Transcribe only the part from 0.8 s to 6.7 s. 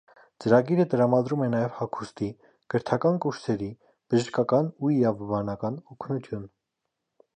տրամադրում է նաև հագուստի, կրթական կուրսերի, բժշկական ու իրավաբանական օգնություն։